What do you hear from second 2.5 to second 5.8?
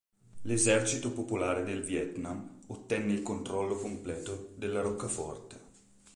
ottenne il controllo completo della roccaforte.